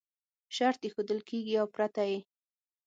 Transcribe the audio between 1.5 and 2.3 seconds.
او پرته یې